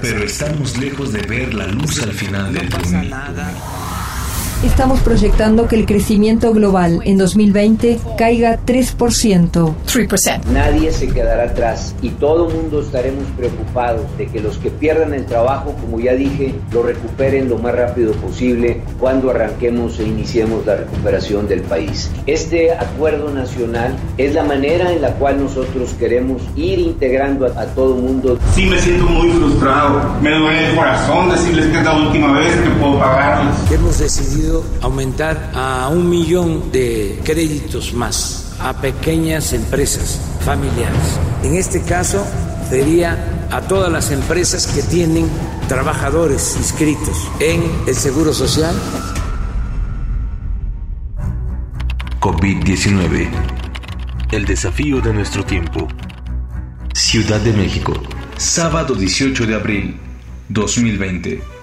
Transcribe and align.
Pero 0.00 0.24
estamos 0.24 0.76
lejos 0.78 1.12
de 1.12 1.22
ver 1.22 1.54
la 1.54 1.66
luz 1.66 2.02
al 2.02 2.12
final 2.12 2.52
del 2.52 2.68
túnel. 2.68 3.12
Estamos 4.64 4.98
proyectando 5.02 5.68
que 5.68 5.76
el 5.76 5.86
crecimiento 5.86 6.52
global 6.52 7.00
en 7.04 7.16
2020 7.16 8.00
caiga 8.18 8.58
3%. 8.66 9.74
3%. 9.86 10.44
Nadie 10.52 10.90
se 10.90 11.06
quedará 11.06 11.44
atrás 11.44 11.94
y 12.02 12.08
todo 12.10 12.48
el 12.48 12.56
mundo 12.56 12.80
estaremos 12.80 13.22
preocupados 13.36 14.02
de 14.18 14.26
que 14.26 14.40
los 14.40 14.58
que 14.58 14.70
pierdan 14.70 15.14
el 15.14 15.26
trabajo, 15.26 15.76
como 15.80 16.00
ya 16.00 16.14
dije, 16.14 16.56
lo 16.72 16.82
recuperen 16.82 17.48
lo 17.48 17.58
más 17.58 17.72
rápido 17.72 18.10
posible 18.14 18.82
cuando 18.98 19.30
arranquemos 19.30 20.00
e 20.00 20.02
iniciemos 20.02 20.66
la 20.66 20.74
recuperación 20.74 21.46
del 21.46 21.60
país. 21.60 22.10
Este 22.26 22.72
acuerdo 22.72 23.32
nacional 23.32 23.94
es 24.16 24.34
la 24.34 24.42
manera 24.42 24.92
en 24.92 25.02
la 25.02 25.12
cual 25.12 25.40
nosotros 25.40 25.94
queremos 26.00 26.42
ir 26.56 26.80
integrando 26.80 27.46
a, 27.46 27.60
a 27.60 27.66
todo 27.66 27.94
el 27.94 28.02
mundo. 28.02 28.36
Sí, 28.56 28.66
me 28.66 28.80
siento 28.80 29.04
muy 29.04 29.30
frustrado. 29.30 30.16
Me 30.20 30.36
duele 30.36 30.70
el 30.70 30.74
corazón 30.74 31.30
decirles 31.30 31.66
que 31.66 31.78
es 31.78 31.84
la 31.84 31.96
última 31.96 32.32
vez 32.32 32.56
que 32.56 32.70
puedo 32.70 32.98
pagarles. 32.98 33.54
Hemos 33.70 33.98
decidido 34.00 34.47
aumentar 34.80 35.50
a 35.54 35.88
un 35.88 36.08
millón 36.08 36.70
de 36.72 37.20
créditos 37.24 37.92
más 37.92 38.54
a 38.60 38.80
pequeñas 38.80 39.52
empresas 39.52 40.20
familiares. 40.44 41.18
En 41.42 41.54
este 41.54 41.82
caso 41.82 42.24
sería 42.68 43.46
a 43.50 43.62
todas 43.62 43.90
las 43.90 44.10
empresas 44.10 44.66
que 44.66 44.82
tienen 44.82 45.28
trabajadores 45.68 46.56
inscritos 46.56 47.28
en 47.40 47.62
el 47.86 47.94
Seguro 47.94 48.32
Social. 48.32 48.74
COVID-19. 52.20 53.28
El 54.32 54.44
desafío 54.44 55.00
de 55.00 55.12
nuestro 55.14 55.44
tiempo. 55.44 55.88
Ciudad 56.92 57.40
de 57.40 57.52
México. 57.52 57.94
Sábado 58.36 58.94
18 58.94 59.46
de 59.46 59.54
abril 59.54 59.96
2020. 60.48 61.57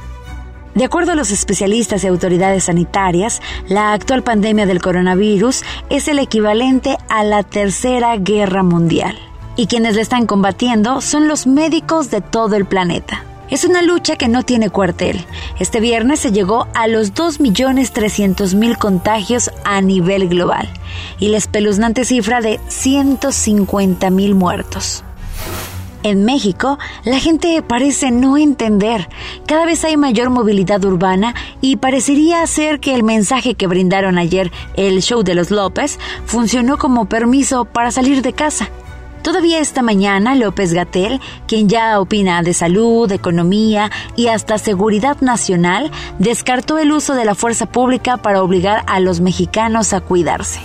De 0.75 0.83
acuerdo 0.83 1.13
a 1.13 1.15
los 1.15 1.31
especialistas 1.31 2.03
y 2.03 2.07
autoridades 2.07 2.65
sanitarias, 2.65 3.41
la 3.69 3.93
actual 3.93 4.23
pandemia 4.23 4.65
del 4.65 4.81
coronavirus 4.81 5.63
es 5.89 6.09
el 6.09 6.19
equivalente 6.19 6.97
a 7.07 7.23
la 7.23 7.43
Tercera 7.43 8.17
Guerra 8.17 8.61
Mundial. 8.61 9.17
Y 9.55 9.67
quienes 9.67 9.95
la 9.95 10.01
están 10.01 10.25
combatiendo 10.25 10.99
son 10.99 11.29
los 11.29 11.47
médicos 11.47 12.11
de 12.11 12.19
todo 12.19 12.57
el 12.57 12.65
planeta. 12.65 13.23
Es 13.49 13.63
una 13.63 13.83
lucha 13.83 14.17
que 14.17 14.27
no 14.27 14.43
tiene 14.43 14.69
cuartel. 14.69 15.23
Este 15.61 15.79
viernes 15.79 16.19
se 16.19 16.33
llegó 16.33 16.67
a 16.73 16.87
los 16.87 17.13
2.300.000 17.13 18.77
contagios 18.77 19.51
a 19.63 19.79
nivel 19.79 20.27
global 20.27 20.67
y 21.19 21.29
la 21.29 21.37
espeluznante 21.37 22.03
cifra 22.03 22.41
de 22.41 22.59
150.000 22.59 24.33
muertos. 24.33 25.04
En 26.05 26.23
México, 26.23 26.77
la 27.03 27.17
gente 27.17 27.63
parece 27.63 28.11
no 28.11 28.37
entender. 28.37 29.09
Cada 29.47 29.65
vez 29.65 29.83
hay 29.83 29.97
mayor 29.97 30.29
movilidad 30.29 30.85
urbana 30.85 31.33
y 31.61 31.77
parecería 31.77 32.45
ser 32.45 32.79
que 32.79 32.93
el 32.93 33.01
mensaje 33.01 33.55
que 33.55 33.65
brindaron 33.65 34.19
ayer 34.19 34.51
el 34.75 35.01
show 35.01 35.23
de 35.23 35.33
los 35.33 35.49
López 35.49 35.97
funcionó 36.27 36.77
como 36.77 37.05
permiso 37.05 37.65
para 37.65 37.89
salir 37.89 38.21
de 38.21 38.33
casa. 38.33 38.69
Todavía 39.23 39.57
esta 39.57 39.81
mañana 39.81 40.35
López 40.35 40.73
Gatel, 40.73 41.19
quien 41.47 41.69
ya 41.69 41.99
opina 41.99 42.43
de 42.43 42.53
salud, 42.53 43.11
economía 43.11 43.89
y 44.15 44.27
hasta 44.27 44.59
seguridad 44.59 45.21
nacional, 45.21 45.89
descartó 46.19 46.77
el 46.77 46.91
uso 46.91 47.15
de 47.15 47.25
la 47.25 47.33
fuerza 47.33 47.65
pública 47.65 48.17
para 48.17 48.43
obligar 48.43 48.83
a 48.85 48.99
los 48.99 49.21
mexicanos 49.21 49.91
a 49.91 50.01
cuidarse. 50.01 50.59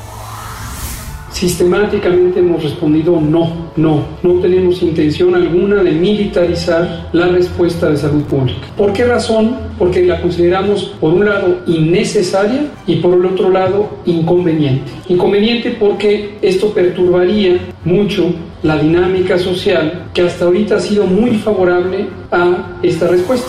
Sistemáticamente 1.40 2.40
hemos 2.40 2.62
respondido 2.62 3.18
no, 3.18 3.70
no, 3.74 4.04
no 4.22 4.40
tenemos 4.42 4.82
intención 4.82 5.34
alguna 5.34 5.82
de 5.82 5.92
militarizar 5.92 7.08
la 7.14 7.28
respuesta 7.28 7.88
de 7.88 7.96
salud 7.96 8.24
pública. 8.24 8.60
¿Por 8.76 8.92
qué 8.92 9.06
razón? 9.06 9.56
Porque 9.78 10.04
la 10.04 10.20
consideramos 10.20 10.92
por 11.00 11.14
un 11.14 11.24
lado 11.24 11.62
innecesaria 11.66 12.66
y 12.86 12.96
por 12.96 13.14
el 13.14 13.24
otro 13.24 13.48
lado 13.48 13.88
inconveniente. 14.04 14.92
Inconveniente 15.08 15.70
porque 15.80 16.36
esto 16.42 16.74
perturbaría 16.74 17.58
mucho 17.86 18.34
la 18.62 18.76
dinámica 18.76 19.38
social 19.38 20.10
que 20.12 20.20
hasta 20.20 20.44
ahorita 20.44 20.76
ha 20.76 20.80
sido 20.80 21.06
muy 21.06 21.38
favorable 21.38 22.06
a 22.30 22.76
esta 22.82 23.08
respuesta. 23.08 23.48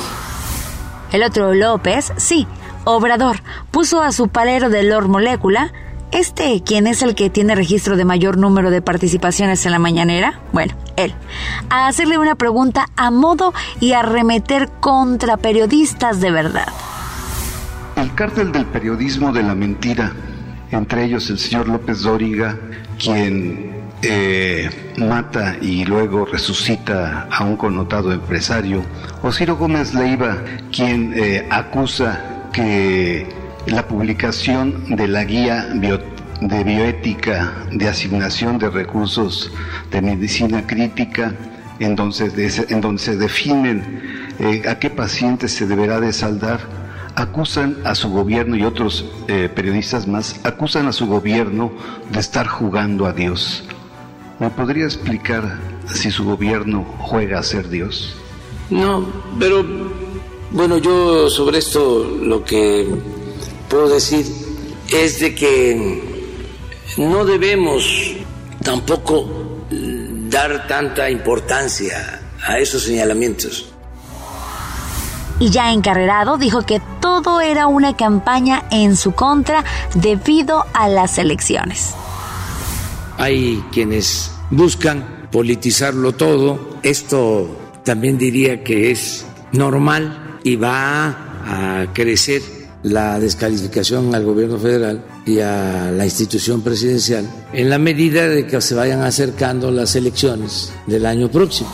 El 1.12 1.24
otro 1.24 1.54
López, 1.54 2.14
sí, 2.16 2.48
Obrador, 2.86 3.42
puso 3.70 4.02
a 4.02 4.14
su 4.14 4.30
palero 4.30 4.70
de 4.70 4.84
Lord 4.84 5.10
Molécula 5.10 5.74
este, 6.12 6.62
¿quién 6.66 6.88
es 6.88 7.02
el 7.02 7.16
que 7.16 7.30
tiene 7.30 7.56
registro 7.56 7.96
de 7.96 8.06
mayor 8.06 8.38
número 8.38 8.70
de 8.70 8.82
participaciones 8.82 9.66
en 9.66 9.72
la 9.72 9.80
mañanera? 9.80 10.40
Bueno, 10.52 10.74
él. 10.98 11.14
A 11.70 11.88
hacerle 11.88 12.18
una 12.18 12.36
pregunta 12.36 12.88
a 12.96 13.12
modo 13.12 13.54
y 13.80 13.94
a 13.94 14.02
remeter 14.02 14.70
contra 14.80 15.38
periodistas 15.38 16.22
de 16.22 16.32
verdad. 16.32 16.68
El 17.96 18.14
cártel 18.14 18.52
del 18.52 18.66
periodismo 18.66 19.32
de 19.32 19.44
la 19.44 19.56
mentira, 19.56 20.14
entre 20.72 21.06
ellos 21.06 21.30
el 21.30 21.40
señor 21.40 21.68
López 21.68 22.02
Dóriga, 22.02 22.58
quien 22.98 23.72
eh, 24.02 24.94
mata 24.98 25.56
y 25.62 25.86
luego 25.86 26.26
resucita 26.26 27.28
a 27.32 27.44
un 27.44 27.58
connotado 27.58 28.12
empresario, 28.12 28.84
o 29.22 29.32
Ciro 29.32 29.56
Gómez 29.56 29.94
Leiva, 29.94 30.38
quien 30.72 31.14
eh, 31.16 31.48
acusa 31.50 32.50
que 32.52 33.41
la 33.68 33.88
publicación 33.88 34.96
de 34.96 35.08
la 35.08 35.24
guía 35.24 35.68
de 36.42 36.64
bioética 36.64 37.54
de 37.72 37.88
asignación 37.88 38.58
de 38.58 38.70
recursos 38.70 39.52
de 39.92 40.02
medicina 40.02 40.66
crítica, 40.66 41.36
en 41.80 41.96
donde, 41.96 42.52
en 42.70 42.82
donde 42.82 43.02
se 43.02 43.16
definen 43.16 44.02
eh, 44.40 44.64
a 44.68 44.80
qué 44.80 44.90
pacientes 44.90 45.54
se 45.54 45.68
deberá 45.68 46.00
de 46.00 46.12
saldar, 46.14 46.60
acusan 47.16 47.78
a 47.84 47.94
su 47.94 48.10
gobierno 48.10 48.56
y 48.56 48.64
otros 48.64 49.06
eh, 49.28 49.50
periodistas 49.54 50.08
más, 50.08 50.40
acusan 50.44 50.88
a 50.88 50.92
su 50.92 51.06
gobierno 51.06 51.72
de 52.12 52.20
estar 52.20 52.48
jugando 52.48 53.06
a 53.06 53.14
Dios. 53.14 53.64
¿Me 54.40 54.50
podría 54.50 54.86
explicar 54.86 55.60
si 55.86 56.10
su 56.10 56.24
gobierno 56.26 56.84
juega 56.98 57.40
a 57.40 57.44
ser 57.44 57.70
Dios? 57.70 58.16
No, 58.72 59.06
pero 59.38 59.64
bueno, 60.52 60.78
yo 60.78 61.30
sobre 61.30 61.60
esto 61.60 62.18
lo 62.24 62.44
que 62.44 62.88
puedo 63.72 63.88
decir 63.88 64.26
es 64.92 65.20
de 65.22 65.34
que 65.34 66.04
no 66.98 67.24
debemos 67.24 67.86
tampoco 68.62 69.66
dar 70.30 70.68
tanta 70.68 71.10
importancia 71.10 72.22
a 72.46 72.60
esos 72.60 72.84
señalamientos. 72.84 73.72
Y 75.40 75.50
ya 75.50 75.72
encarrerado 75.72 76.38
dijo 76.38 76.64
que 76.64 76.82
todo 77.00 77.40
era 77.40 77.68
una 77.68 77.96
campaña 77.96 78.66
en 78.72 78.98
su 78.98 79.14
contra 79.14 79.64
debido 79.96 80.66
a 80.74 80.90
las 80.90 81.18
elecciones. 81.18 81.96
Hay 83.18 83.64
quienes 83.72 84.32
buscan 84.50 85.30
politizarlo 85.32 86.12
todo. 86.12 86.78
Esto 86.84 87.48
también 87.84 88.18
diría 88.18 88.64
que 88.64 88.92
es 88.92 89.26
normal 89.54 90.40
y 90.44 90.58
va 90.58 91.08
a 91.46 91.86
crecer 91.94 92.61
la 92.84 93.20
descalificación 93.20 94.16
al 94.16 94.24
gobierno 94.26 94.58
federal 94.58 95.04
y 95.26 95.40
a 95.40 95.92
la 95.92 96.06
institución 96.06 96.62
presidencial 96.62 97.28
en 97.54 97.70
la 97.70 97.78
medida 97.78 98.28
de 98.28 98.48
que 98.48 98.60
se 98.62 98.76
vayan 98.76 99.02
acercando 99.02 99.72
las 99.72 99.96
elecciones 99.96 100.74
del 100.88 101.06
año 101.06 101.30
próximo. 101.30 101.70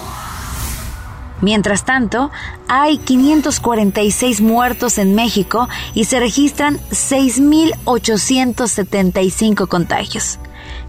Mientras 1.42 1.86
tanto, 1.86 2.32
hay 2.68 2.98
546 2.98 4.42
muertos 4.42 4.98
en 4.98 5.14
México 5.14 5.70
y 5.94 6.06
se 6.06 6.20
registran 6.20 6.80
6.875 6.90 9.68
contagios. 9.68 10.40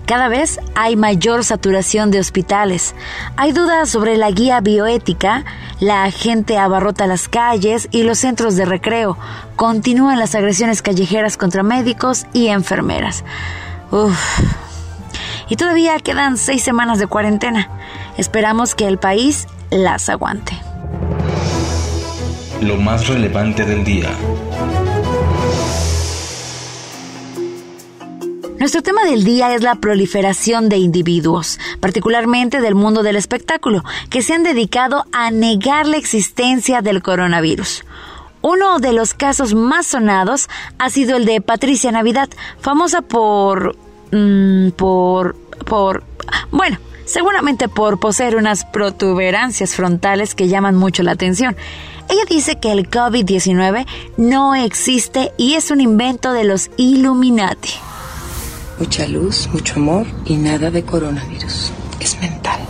Cada 0.09 0.29
vez 0.29 0.59
hay 0.75 0.97
mayor 0.97 1.45
saturación 1.45 2.11
de 2.11 2.19
hospitales. 2.19 2.95
Hay 3.37 3.53
dudas 3.53 3.91
sobre 3.91 4.17
la 4.17 4.31
guía 4.31 4.59
bioética, 4.63 5.45
la 5.81 6.11
gente 6.11 6.57
abarrota 6.57 7.07
las 7.07 7.29
calles 7.29 7.89
y 7.91 8.05
los 8.05 8.17
centros 8.17 8.57
de 8.57 8.65
recreo. 8.65 9.19
Continúan 9.55 10.19
las 10.19 10.35
agresiones 10.35 10.81
callejeras 10.81 11.37
contra 11.37 11.63
médicos 11.63 12.25
y 12.33 12.47
enfermeras. 12.47 13.23
Uf. 13.91 14.19
Y 15.51 15.57
todavía 15.57 15.99
quedan 15.99 16.39
seis 16.39 16.63
semanas 16.63 16.99
de 16.99 17.07
cuarentena. 17.07 17.69
Esperamos 18.17 18.75
que 18.75 18.89
el 18.89 18.97
país 18.97 19.47
las 19.69 20.09
aguante. 20.09 20.55
Lo 22.63 22.77
más 22.77 23.09
relevante 23.09 23.67
del 23.67 23.85
día. 23.85 24.09
Nuestro 28.59 28.83
tema 28.83 29.05
del 29.05 29.23
día 29.23 29.55
es 29.55 29.63
la 29.63 29.77
proliferación 29.77 30.69
de 30.69 30.79
individuos, 30.79 31.61
particularmente 31.79 32.61
del 32.61 32.75
mundo 32.75 33.05
del 33.05 33.15
espectáculo, 33.15 33.85
que 34.11 34.21
se 34.21 34.35
han 34.35 34.43
dedicado 34.43 35.07
a 35.13 35.31
negar 35.31 35.87
la 35.87 35.97
existencia 35.97 36.83
del 36.83 37.01
coronavirus. 37.01 37.85
Uno 38.43 38.81
de 38.81 38.93
los 38.93 39.15
casos 39.15 39.55
más 39.55 39.87
sonados 39.87 40.49
ha 40.81 40.91
sido 40.91 41.17
el 41.17 41.25
de 41.25 41.41
Patricia 41.41 41.93
Navidad, 41.93 42.29
famosa 42.61 43.01
por... 43.01 43.77
Mm, 44.11 44.71
por... 44.71 45.37
por... 45.65 46.03
bueno, 46.51 46.79
seguramente 47.05 47.69
por 47.69 48.01
poseer 48.01 48.35
unas 48.35 48.65
protuberancias 48.65 49.77
frontales 49.77 50.35
que 50.35 50.49
llaman 50.49 50.75
mucho 50.75 51.05
la 51.05 51.13
atención. 51.13 51.57
Ella 52.09 52.23
dice 52.29 52.59
que 52.59 52.73
el 52.73 52.91
COVID-19 52.91 53.87
no 54.17 54.57
existe 54.57 55.31
y 55.37 55.55
es 55.55 55.71
un 55.71 55.81
invento 55.81 56.33
de 56.33 56.43
los 56.43 56.71
Illuminati. 56.77 57.75
Mucha 58.79 59.07
luz, 59.07 59.49
mucho 59.53 59.75
amor 59.77 60.07
y 60.25 60.37
nada 60.37 60.71
de 60.71 60.85
coronavirus. 60.85 61.73
Es 61.99 62.21
mental. 62.21 62.61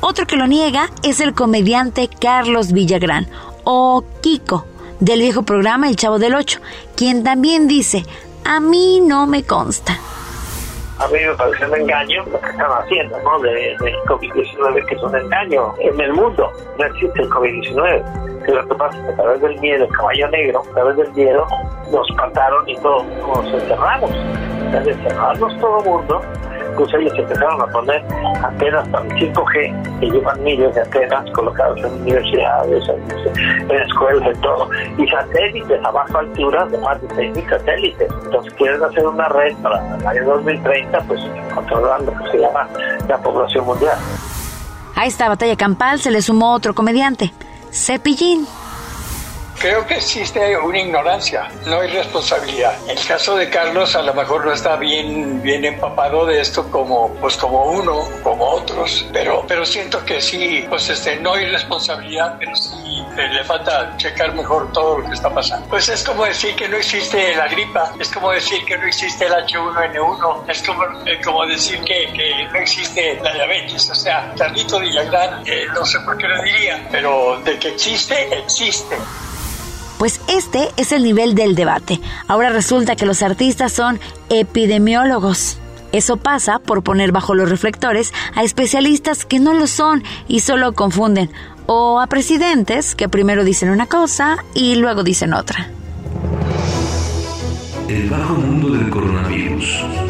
Otro 0.00 0.26
que 0.26 0.36
lo 0.36 0.46
niega 0.46 0.90
es 1.02 1.20
el 1.20 1.34
comediante 1.34 2.08
Carlos 2.08 2.72
Villagrán, 2.72 3.28
o 3.64 4.04
Kiko, 4.20 4.66
del 5.00 5.20
viejo 5.20 5.42
programa 5.42 5.88
El 5.88 5.96
Chavo 5.96 6.18
del 6.18 6.34
Ocho, 6.34 6.60
quien 6.96 7.22
también 7.22 7.68
dice, 7.68 8.04
a 8.44 8.60
mí 8.60 9.00
no 9.00 9.26
me 9.26 9.42
consta 9.44 9.98
a 10.98 11.08
mí 11.08 11.18
me 11.26 11.34
parece 11.34 11.66
un 11.66 11.74
engaño 11.74 12.24
lo 12.26 12.40
que 12.40 12.46
están 12.48 12.70
haciendo, 12.70 13.20
¿no? 13.22 13.38
De, 13.40 13.76
del 13.80 13.96
COVID-19, 14.06 14.86
que 14.86 14.94
es 14.94 15.02
un 15.02 15.14
engaño 15.14 15.74
en 15.78 16.00
el 16.00 16.12
mundo. 16.14 16.50
No 16.78 16.86
existe 16.86 17.22
el 17.22 17.28
COVID-19. 17.28 18.44
Que 18.44 18.52
lo 18.52 18.68
que 18.68 18.74
pasa 18.76 18.98
es 18.98 19.04
que 19.04 19.12
a 19.12 19.16
través 19.16 19.40
del 19.42 19.60
miedo, 19.60 19.84
el 19.84 19.90
caballo 19.90 20.28
negro, 20.28 20.62
a 20.70 20.74
través 20.74 20.96
del 20.96 21.12
miedo, 21.12 21.46
nos 21.90 22.10
mataron 22.16 22.68
y 22.68 22.76
todos 22.76 23.04
nos 23.04 23.46
encerramos. 23.52 24.10
Entonces, 24.64 24.96
encerrarnos 24.96 25.60
todo 25.60 25.78
el 25.80 25.84
mundo 25.84 26.22
incluso 26.76 26.96
ellos 26.98 27.12
empezaron 27.16 27.60
a 27.62 27.66
poner 27.68 28.04
antenas 28.42 28.86
para 28.88 29.04
el 29.04 29.32
5G, 29.32 30.00
que 30.00 30.10
llevan 30.10 30.42
miles 30.42 30.74
de 30.74 30.82
antenas 30.82 31.30
colocadas 31.32 31.78
en 31.78 32.02
universidades, 32.02 32.88
en, 32.88 33.70
escuelas, 33.70 34.28
en 34.28 34.40
todo, 34.42 34.68
y 34.98 35.08
satélites 35.08 35.84
a 35.84 35.90
baja 35.90 36.18
altura 36.18 36.66
de 36.66 36.78
más 36.78 37.00
de 37.00 37.08
6.000 37.08 37.48
satélites. 37.48 38.08
Entonces 38.24 38.52
quieren 38.54 38.82
hacer 38.82 39.06
una 39.06 39.28
red 39.28 39.56
para 39.62 39.96
el 39.96 40.06
año 40.06 40.24
2030, 40.26 41.00
pues 41.08 41.20
controlando 41.54 42.12
lo 42.12 42.24
que 42.24 42.30
se 42.32 42.38
llama 42.38 42.68
la 43.08 43.18
población 43.18 43.64
mundial. 43.64 43.96
A 44.94 45.06
esta 45.06 45.28
batalla 45.28 45.56
campal 45.56 45.98
se 45.98 46.10
le 46.10 46.20
sumó 46.20 46.52
otro 46.54 46.74
comediante, 46.74 47.32
Cepillín. 47.70 48.46
Creo 49.66 49.84
que 49.84 49.94
existe 49.94 50.56
una 50.58 50.78
ignorancia, 50.78 51.48
no 51.64 51.80
hay 51.80 51.88
responsabilidad. 51.88 52.78
El 52.88 53.04
caso 53.04 53.34
de 53.34 53.50
Carlos 53.50 53.96
a 53.96 54.02
lo 54.02 54.14
mejor 54.14 54.44
no 54.46 54.52
está 54.52 54.76
bien, 54.76 55.42
bien 55.42 55.64
empapado 55.64 56.24
de 56.24 56.40
esto 56.40 56.70
como, 56.70 57.12
pues 57.14 57.36
como 57.36 57.64
uno, 57.72 58.08
como 58.22 58.48
otros, 58.48 59.04
pero, 59.12 59.44
pero 59.48 59.66
siento 59.66 60.04
que 60.04 60.20
sí, 60.20 60.64
pues 60.68 60.88
este, 60.88 61.16
no 61.16 61.34
hay 61.34 61.46
responsabilidad, 61.46 62.36
pero 62.38 62.54
sí 62.54 63.04
eh, 63.18 63.28
le 63.28 63.42
falta 63.42 63.96
checar 63.96 64.32
mejor 64.36 64.70
todo 64.70 64.98
lo 64.98 65.08
que 65.08 65.14
está 65.14 65.30
pasando. 65.30 65.66
Pues 65.66 65.88
es 65.88 66.04
como 66.04 66.24
decir 66.24 66.54
que 66.54 66.68
no 66.68 66.76
existe 66.76 67.34
la 67.34 67.48
gripa, 67.48 67.92
es 67.98 68.08
como 68.12 68.30
decir 68.30 68.64
que 68.66 68.78
no 68.78 68.86
existe 68.86 69.26
el 69.26 69.32
H1N1, 69.32 70.44
es 70.48 70.62
como, 70.62 70.84
eh, 71.06 71.20
como 71.24 71.44
decir 71.44 71.80
que, 71.80 72.06
que, 72.12 72.48
no 72.52 72.58
existe 72.60 73.18
la 73.20 73.34
diabetes. 73.34 73.90
O 73.90 73.96
sea, 73.96 74.32
Carlito 74.38 74.78
Villagrán, 74.78 75.42
eh, 75.44 75.66
no 75.74 75.84
sé 75.84 75.98
por 76.04 76.16
qué 76.18 76.28
lo 76.28 76.40
diría, 76.44 76.86
pero 76.92 77.40
de 77.40 77.58
que 77.58 77.70
existe, 77.70 78.32
existe. 78.32 78.96
Pues 79.98 80.20
este 80.28 80.68
es 80.76 80.92
el 80.92 81.02
nivel 81.02 81.34
del 81.34 81.54
debate. 81.54 82.00
Ahora 82.28 82.50
resulta 82.50 82.96
que 82.96 83.06
los 83.06 83.22
artistas 83.22 83.72
son 83.72 83.98
epidemiólogos. 84.28 85.58
Eso 85.92 86.16
pasa 86.18 86.58
por 86.58 86.82
poner 86.82 87.12
bajo 87.12 87.34
los 87.34 87.48
reflectores 87.48 88.12
a 88.34 88.42
especialistas 88.42 89.24
que 89.24 89.38
no 89.38 89.54
lo 89.54 89.66
son 89.66 90.02
y 90.28 90.40
solo 90.40 90.74
confunden, 90.74 91.30
o 91.66 92.00
a 92.00 92.06
presidentes 92.06 92.94
que 92.94 93.08
primero 93.08 93.44
dicen 93.44 93.70
una 93.70 93.86
cosa 93.86 94.44
y 94.54 94.74
luego 94.74 95.02
dicen 95.02 95.32
otra. 95.32 95.70
El 97.88 98.10
bajo 98.10 98.34
mundo 98.34 98.70
del 98.70 98.90
coronavirus. 98.90 100.05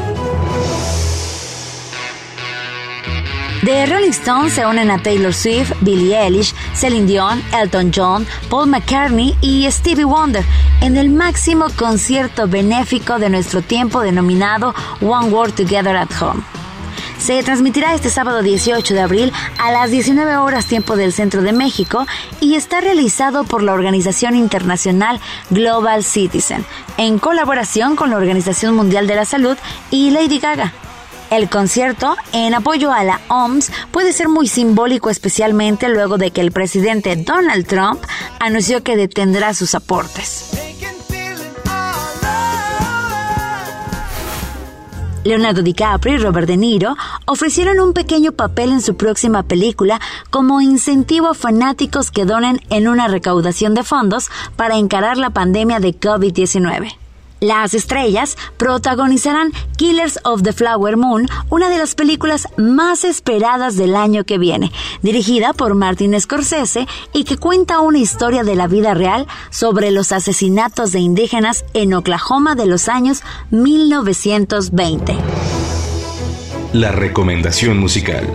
The 3.65 3.87
Rolling 3.87 4.11
Stones 4.11 4.53
se 4.53 4.67
unen 4.67 4.91
a 4.91 5.03
Taylor 5.03 5.33
Swift, 5.33 5.73
Billie 5.81 6.15
Eilish, 6.15 6.55
Celine 6.75 7.07
Dion, 7.07 7.43
Elton 7.53 7.91
John, 7.95 8.27
Paul 8.51 8.69
McCartney 8.69 9.35
y 9.41 9.67
Stevie 9.71 10.05
Wonder 10.05 10.45
en 10.83 10.97
el 10.97 11.09
máximo 11.09 11.67
concierto 11.77 12.47
benéfico 12.47 13.19
de 13.19 13.31
nuestro 13.31 13.63
tiempo 13.63 14.03
denominado 14.03 14.75
One 15.01 15.31
World 15.31 15.55
Together 15.55 15.97
at 15.97 16.11
Home. 16.21 16.43
Se 17.19 17.43
transmitirá 17.43 17.95
este 17.95 18.11
sábado 18.11 18.43
18 18.43 18.93
de 18.93 19.01
abril 19.01 19.33
a 19.59 19.73
las 19.73 19.91
19 19.91 20.37
horas 20.37 20.67
tiempo 20.67 20.95
del 20.95 21.13
centro 21.13 21.41
de 21.43 21.53
México 21.53 22.07
y 22.41 22.57
está 22.57 22.81
realizado 22.81 23.45
por 23.45 23.63
la 23.63 23.73
organización 23.73 24.37
internacional 24.37 25.19
Global 25.51 26.05
Citizen 26.05 26.65
en 26.99 27.19
colaboración 27.19 27.97
con 27.97 28.11
la 28.11 28.17
Organización 28.17 28.77
Mundial 28.77 29.07
de 29.07 29.17
la 29.17 29.25
Salud 29.25 29.57
y 29.91 30.11
Lady 30.11 30.39
Gaga. 30.39 30.73
El 31.31 31.49
concierto, 31.51 32.17
en 32.33 32.55
apoyo 32.55 32.93
a 32.93 33.03
la 33.03 33.21
OMS, 33.29 33.73
puede 33.91 34.13
ser 34.13 34.29
muy 34.29 34.47
simbólico 34.47 35.11
especialmente 35.11 35.89
luego 35.89 36.19
de 36.19 36.31
que 36.31 36.41
el 36.41 36.53
presidente 36.53 37.17
Donald 37.17 37.67
Trump 37.67 38.01
anunció 38.39 38.85
que 38.85 38.97
detendrá 38.97 39.53
sus 39.53 39.75
aportes. 39.75 40.53
Leonardo 45.25 45.63
DiCaprio 45.63 46.15
y 46.15 46.19
Robert 46.19 46.47
De 46.47 46.57
Niro 46.57 46.95
ofrecieron 47.25 47.81
un 47.81 47.93
pequeño 47.93 48.31
papel 48.31 48.71
en 48.71 48.81
su 48.81 48.97
próxima 48.97 49.43
película 49.43 50.01
como 50.31 50.61
incentivo 50.61 51.27
a 51.27 51.35
fanáticos 51.35 52.13
que 52.13 52.25
donen 52.25 52.61
en 52.71 52.87
una 52.87 53.09
recaudación 53.09 53.75
de 53.75 53.83
fondos 53.83 54.31
para 54.55 54.77
encarar 54.77 55.17
la 55.17 55.31
pandemia 55.31 55.81
de 55.81 55.99
COVID-19. 55.99 57.06
Las 57.41 57.75
estrellas 57.75 58.37
protagonizarán 58.57 59.53
Killers 59.77 60.19
of 60.25 60.43
the 60.43 60.55
Flower 60.55 60.97
Moon, 60.97 61.29
una 61.51 61.69
de 61.69 61.77
las 61.77 61.95
películas 61.95 62.49
más 62.57 63.05
esperadas 63.05 63.77
del 63.77 63.95
año 63.95 64.25
que 64.25 64.39
viene, 64.39 64.73
dirigida 65.03 65.53
por 65.53 65.75
Martin 65.75 66.19
Scorsese 66.19 66.87
y 67.13 67.25
que 67.25 67.37
cuenta 67.37 67.81
una 67.81 67.99
historia 67.99 68.43
de 68.43 68.57
la 68.57 68.69
vida 68.69 68.95
real 68.95 69.27
sobre 69.51 69.91
los 69.91 70.13
asesinatos 70.13 70.93
de 70.93 71.01
indígenas 71.01 71.67
en 71.75 71.93
Oklahoma 71.93 72.55
de 72.55 72.67
los 72.67 72.89
años 72.89 73.23
1920. 73.51 75.17
La 76.73 76.91
recomendación 76.91 77.79
musical. 77.79 78.27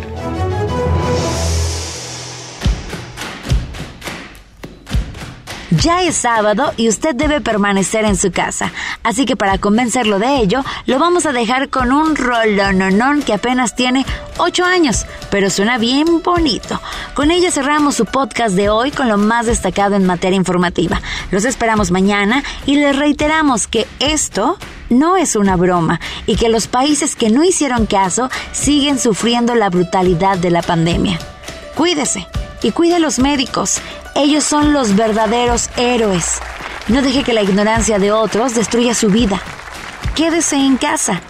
Ya 5.81 6.03
es 6.03 6.15
sábado 6.15 6.71
y 6.77 6.87
usted 6.89 7.15
debe 7.15 7.41
permanecer 7.41 8.05
en 8.05 8.15
su 8.15 8.31
casa, 8.31 8.71
así 9.01 9.25
que 9.25 9.35
para 9.35 9.57
convencerlo 9.57 10.19
de 10.19 10.37
ello, 10.37 10.63
lo 10.85 10.99
vamos 10.99 11.25
a 11.25 11.31
dejar 11.31 11.69
con 11.69 11.91
un 11.91 12.15
rolononón 12.15 13.23
que 13.23 13.33
apenas 13.33 13.75
tiene 13.75 14.05
8 14.37 14.63
años, 14.63 15.07
pero 15.31 15.49
suena 15.49 15.79
bien 15.79 16.21
bonito. 16.21 16.79
Con 17.15 17.31
ella 17.31 17.49
cerramos 17.49 17.95
su 17.95 18.05
podcast 18.05 18.53
de 18.53 18.69
hoy 18.69 18.91
con 18.91 19.07
lo 19.07 19.17
más 19.17 19.47
destacado 19.47 19.95
en 19.95 20.05
materia 20.05 20.37
informativa. 20.37 21.01
Los 21.31 21.45
esperamos 21.45 21.89
mañana 21.89 22.43
y 22.67 22.75
les 22.75 22.95
reiteramos 22.95 23.65
que 23.65 23.87
esto 23.97 24.59
no 24.91 25.17
es 25.17 25.35
una 25.35 25.55
broma 25.55 25.99
y 26.27 26.35
que 26.35 26.49
los 26.49 26.67
países 26.67 27.15
que 27.15 27.31
no 27.31 27.43
hicieron 27.43 27.87
caso 27.87 28.29
siguen 28.51 28.99
sufriendo 28.99 29.55
la 29.55 29.71
brutalidad 29.71 30.37
de 30.37 30.51
la 30.51 30.61
pandemia. 30.61 31.17
Cuídese 31.73 32.27
y 32.61 32.69
cuide 32.69 32.97
a 32.97 32.99
los 32.99 33.17
médicos. 33.17 33.81
Ellos 34.15 34.43
son 34.43 34.73
los 34.73 34.95
verdaderos 34.95 35.69
héroes. 35.77 36.39
No 36.87 37.01
deje 37.01 37.23
que 37.23 37.33
la 37.33 37.43
ignorancia 37.43 37.97
de 37.97 38.11
otros 38.11 38.53
destruya 38.53 38.93
su 38.93 39.09
vida. 39.09 39.41
Quédese 40.15 40.57
en 40.57 40.77
casa. 40.77 41.21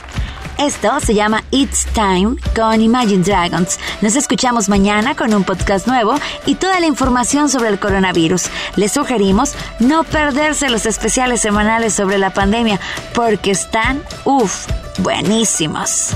Esto 0.57 1.00
se 1.00 1.13
llama 1.13 1.43
It's 1.51 1.85
Time 1.93 2.35
con 2.55 2.81
Imagine 2.81 3.23
Dragons. 3.23 3.79
Nos 4.01 4.15
escuchamos 4.15 4.69
mañana 4.69 5.15
con 5.15 5.33
un 5.33 5.43
podcast 5.43 5.88
nuevo 5.88 6.15
y 6.45 6.55
toda 6.55 6.79
la 6.79 6.85
información 6.85 7.50
sobre 7.50 7.69
el 7.69 7.79
coronavirus. 7.79 8.45
Les 8.75 8.91
sugerimos 8.91 9.53
no 9.79 10.03
perderse 10.03 10.69
los 10.69 10.85
especiales 10.85 11.41
semanales 11.41 11.93
sobre 11.93 12.17
la 12.17 12.31
pandemia 12.31 12.79
porque 13.13 13.51
están, 13.51 14.03
uff, 14.23 14.67
buenísimos. 15.00 16.15